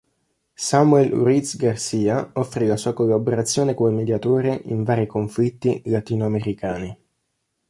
Samuel 0.67 1.11
Ruiz 1.11 1.59
García 1.59 2.31
offrì 2.33 2.65
la 2.65 2.75
sua 2.75 2.91
collaborazione 2.91 3.75
come 3.75 3.91
mediatore 3.91 4.59
in 4.65 4.81
vari 4.83 5.05
conflitti 5.05 5.79
latinoamericani. 5.85 6.97